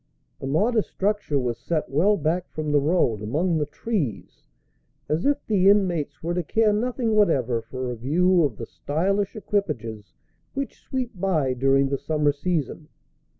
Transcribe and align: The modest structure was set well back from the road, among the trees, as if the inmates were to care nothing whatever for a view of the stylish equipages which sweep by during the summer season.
The 0.39 0.47
modest 0.47 0.89
structure 0.89 1.37
was 1.37 1.59
set 1.59 1.87
well 1.87 2.17
back 2.17 2.49
from 2.49 2.71
the 2.71 2.79
road, 2.81 3.21
among 3.21 3.59
the 3.59 3.67
trees, 3.67 4.47
as 5.07 5.27
if 5.27 5.45
the 5.45 5.69
inmates 5.69 6.23
were 6.23 6.33
to 6.33 6.41
care 6.41 6.73
nothing 6.73 7.13
whatever 7.13 7.61
for 7.61 7.91
a 7.91 7.95
view 7.95 8.41
of 8.41 8.57
the 8.57 8.65
stylish 8.65 9.35
equipages 9.35 10.15
which 10.55 10.79
sweep 10.81 11.11
by 11.13 11.53
during 11.53 11.87
the 11.89 11.99
summer 11.99 12.31
season. 12.31 12.87